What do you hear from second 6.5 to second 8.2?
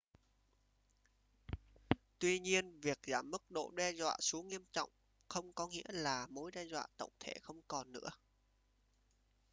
đe dọa tổng thể không còn nữa